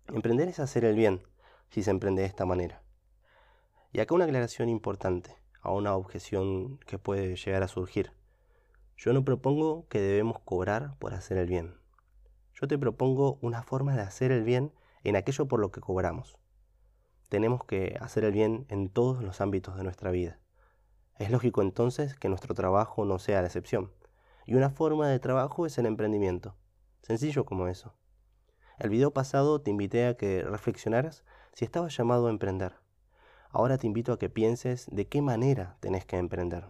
Emprender 0.08 0.48
es 0.48 0.60
hacer 0.60 0.84
el 0.84 0.96
bien, 0.96 1.22
si 1.72 1.82
se 1.82 1.90
emprende 1.90 2.20
de 2.20 2.28
esta 2.28 2.44
manera. 2.44 2.82
Y 3.92 4.00
acá 4.00 4.14
una 4.14 4.26
aclaración 4.26 4.68
importante 4.68 5.36
a 5.62 5.72
una 5.72 5.96
objeción 5.96 6.78
que 6.86 6.98
puede 6.98 7.34
llegar 7.36 7.62
a 7.62 7.68
surgir. 7.68 8.12
Yo 8.96 9.14
no 9.14 9.24
propongo 9.24 9.86
que 9.88 10.00
debemos 10.00 10.38
cobrar 10.40 10.96
por 10.98 11.14
hacer 11.14 11.38
el 11.38 11.46
bien. 11.46 11.74
Yo 12.52 12.68
te 12.68 12.78
propongo 12.78 13.38
una 13.40 13.62
forma 13.62 13.96
de 13.96 14.02
hacer 14.02 14.32
el 14.32 14.44
bien 14.44 14.72
en 15.02 15.16
aquello 15.16 15.48
por 15.48 15.60
lo 15.60 15.72
que 15.72 15.80
cobramos. 15.80 16.36
Tenemos 17.30 17.64
que 17.64 17.96
hacer 18.00 18.24
el 18.24 18.32
bien 18.32 18.66
en 18.68 18.90
todos 18.90 19.22
los 19.24 19.40
ámbitos 19.40 19.74
de 19.76 19.84
nuestra 19.84 20.10
vida. 20.10 20.38
Es 21.18 21.30
lógico 21.30 21.62
entonces 21.62 22.14
que 22.14 22.28
nuestro 22.28 22.54
trabajo 22.54 23.06
no 23.06 23.18
sea 23.18 23.40
la 23.40 23.46
excepción. 23.46 23.90
Y 24.44 24.56
una 24.56 24.68
forma 24.68 25.08
de 25.08 25.18
trabajo 25.18 25.64
es 25.64 25.78
el 25.78 25.86
emprendimiento. 25.86 26.54
Sencillo 27.00 27.46
como 27.46 27.66
eso. 27.66 27.94
El 28.78 28.90
video 28.90 29.12
pasado 29.12 29.60
te 29.60 29.70
invité 29.70 30.06
a 30.06 30.16
que 30.16 30.42
reflexionaras 30.42 31.24
si 31.52 31.64
estabas 31.64 31.96
llamado 31.96 32.26
a 32.26 32.30
emprender. 32.30 32.74
Ahora 33.50 33.78
te 33.78 33.86
invito 33.86 34.12
a 34.12 34.18
que 34.18 34.30
pienses 34.30 34.86
de 34.90 35.06
qué 35.06 35.20
manera 35.20 35.76
tenés 35.80 36.06
que 36.06 36.16
emprender. 36.16 36.64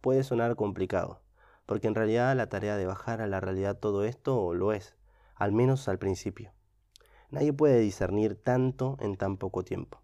Puede 0.00 0.24
sonar 0.24 0.56
complicado, 0.56 1.20
porque 1.66 1.86
en 1.86 1.94
realidad 1.94 2.36
la 2.36 2.48
tarea 2.48 2.76
de 2.76 2.86
bajar 2.86 3.20
a 3.20 3.26
la 3.26 3.40
realidad 3.40 3.78
todo 3.78 4.04
esto 4.04 4.54
lo 4.54 4.72
es, 4.72 4.96
al 5.34 5.52
menos 5.52 5.88
al 5.88 5.98
principio. 5.98 6.52
Nadie 7.30 7.52
puede 7.52 7.78
discernir 7.78 8.34
tanto 8.42 8.96
en 9.00 9.16
tan 9.16 9.36
poco 9.36 9.62
tiempo, 9.62 10.02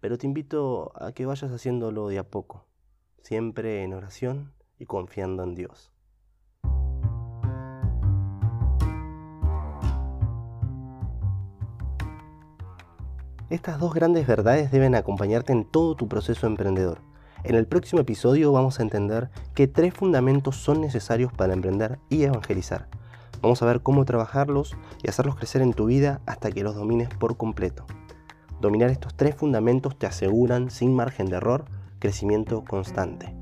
pero 0.00 0.18
te 0.18 0.26
invito 0.26 0.92
a 0.94 1.12
que 1.12 1.26
vayas 1.26 1.50
haciéndolo 1.50 2.08
de 2.08 2.18
a 2.18 2.28
poco, 2.28 2.66
siempre 3.22 3.82
en 3.82 3.94
oración 3.94 4.52
y 4.78 4.86
confiando 4.86 5.42
en 5.42 5.54
Dios. 5.54 5.92
Estas 13.50 13.80
dos 13.80 13.92
grandes 13.94 14.28
verdades 14.28 14.70
deben 14.70 14.94
acompañarte 14.94 15.52
en 15.52 15.64
todo 15.64 15.96
tu 15.96 16.06
proceso 16.06 16.46
emprendedor. 16.46 17.00
En 17.42 17.56
el 17.56 17.66
próximo 17.66 18.00
episodio 18.00 18.52
vamos 18.52 18.78
a 18.78 18.84
entender 18.84 19.28
qué 19.56 19.66
tres 19.66 19.92
fundamentos 19.92 20.54
son 20.54 20.80
necesarios 20.80 21.32
para 21.32 21.52
emprender 21.52 21.98
y 22.08 22.22
evangelizar. 22.22 22.86
Vamos 23.42 23.60
a 23.60 23.66
ver 23.66 23.80
cómo 23.80 24.04
trabajarlos 24.04 24.76
y 25.02 25.08
hacerlos 25.08 25.34
crecer 25.34 25.62
en 25.62 25.72
tu 25.72 25.86
vida 25.86 26.20
hasta 26.26 26.52
que 26.52 26.62
los 26.62 26.76
domines 26.76 27.08
por 27.08 27.36
completo. 27.36 27.86
Dominar 28.60 28.90
estos 28.90 29.16
tres 29.16 29.34
fundamentos 29.34 29.98
te 29.98 30.06
aseguran, 30.06 30.70
sin 30.70 30.94
margen 30.94 31.26
de 31.26 31.38
error, 31.38 31.64
crecimiento 31.98 32.64
constante. 32.64 33.34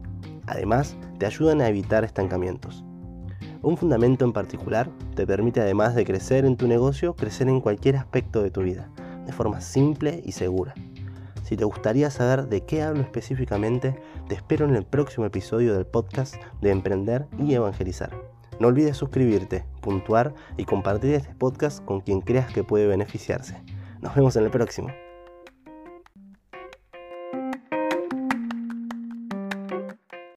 Además, 0.47 0.97
te 1.19 1.27
ayudan 1.27 1.61
a 1.61 1.69
evitar 1.69 2.05
estancamientos. 2.05 2.83
Un 3.61 3.77
fundamento 3.77 4.25
en 4.25 4.33
particular 4.33 4.89
te 5.15 5.27
permite 5.27 5.61
además 5.61 5.95
de 5.95 6.07
crecer 6.07 6.47
en 6.47 6.57
tu 6.57 6.67
negocio, 6.67 7.15
crecer 7.15 7.51
en 7.51 7.61
cualquier 7.61 7.97
aspecto 7.97 8.43
de 8.43 8.51
tu 8.51 8.63
vida 8.63 8.89
de 9.29 9.35
forma 9.35 9.61
simple 9.61 10.23
y 10.25 10.33
segura. 10.33 10.75
Si 11.45 11.55
te 11.55 11.65
gustaría 11.65 12.11
saber 12.11 12.49
de 12.49 12.65
qué 12.65 12.83
hablo 12.83 13.03
específicamente, 13.03 14.01
te 14.27 14.35
espero 14.35 14.67
en 14.67 14.75
el 14.75 14.87
próximo 14.87 15.27
episodio 15.27 15.75
del 15.75 15.87
podcast 15.87 16.37
de 16.63 16.71
Emprender 16.71 17.27
y 17.39 17.53
Evangelizar. 17.53 18.11
No 18.59 18.69
olvides 18.69 18.97
suscribirte, 18.97 19.67
puntuar 19.83 20.35
y 20.57 20.65
compartir 20.65 21.15
este 21.15 21.35
podcast 21.35 21.85
con 21.85 22.01
quien 22.01 22.23
creas 22.23 22.51
que 22.53 22.65
puede 22.65 22.87
beneficiarse. 22.87 23.63
Nos 24.01 24.15
vemos 24.15 24.35
en 24.37 24.45
el 24.45 24.51
próximo. 24.51 24.89